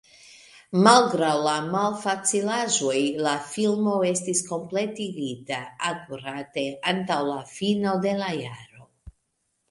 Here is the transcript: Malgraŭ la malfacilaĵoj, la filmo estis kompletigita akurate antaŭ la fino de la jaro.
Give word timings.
Malgraŭ 0.85 1.33
la 1.47 1.51
malfacilaĵoj, 1.73 2.95
la 3.27 3.33
filmo 3.49 3.93
estis 4.11 4.41
kompletigita 4.47 5.59
akurate 5.91 6.63
antaŭ 6.93 7.19
la 7.29 7.37
fino 7.51 7.93
de 8.07 8.15
la 8.23 8.31
jaro. 8.39 8.89